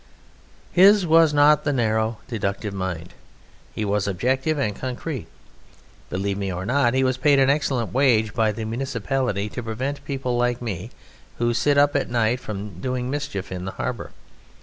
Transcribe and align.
His 0.71 1.05
was 1.05 1.31
not 1.31 1.63
the 1.63 1.71
narrow, 1.71 2.17
deductive 2.27 2.73
mind. 2.73 3.13
He 3.71 3.85
was 3.85 4.07
objective 4.07 4.57
and 4.57 4.75
concrete. 4.75 5.27
Believe 6.09 6.39
me 6.39 6.51
or 6.51 6.65
not, 6.65 6.95
he 6.95 7.03
was 7.03 7.17
paid 7.17 7.37
an 7.37 7.51
excellent 7.51 7.93
wage 7.93 8.33
by 8.33 8.51
the 8.51 8.65
municipality 8.65 9.47
to 9.49 9.61
prevent 9.61 10.03
people 10.03 10.35
like 10.35 10.59
me, 10.59 10.89
who 11.37 11.53
sit 11.53 11.77
up 11.77 11.95
at 11.95 12.09
night, 12.09 12.39
from 12.39 12.79
doing 12.81 13.11
mischief 13.11 13.51
in 13.51 13.65
the 13.65 13.73
harbour. 13.73 14.09